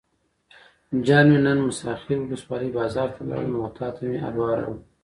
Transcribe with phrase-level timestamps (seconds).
[1.05, 4.79] جان مې نن موسی خیل ولسوالۍ بازار ته لاړم او تاته مې حلوا راوړل.